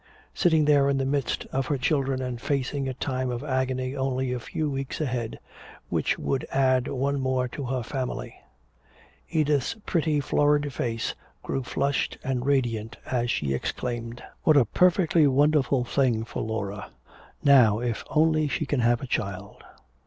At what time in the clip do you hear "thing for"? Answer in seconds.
15.83-16.41